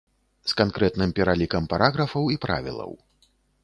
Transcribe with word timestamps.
З 0.51 0.57
канкрэтным 0.61 1.13
пералікам 1.21 1.71
параграфаў 1.75 2.23
і 2.37 2.43
правілаў. 2.47 2.91